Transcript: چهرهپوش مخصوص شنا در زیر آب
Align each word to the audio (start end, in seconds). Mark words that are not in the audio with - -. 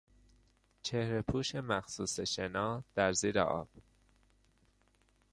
چهرهپوش 0.81 1.55
مخصوص 1.55 2.19
شنا 2.19 2.83
در 2.95 3.13
زیر 3.13 3.39
آب 3.39 3.69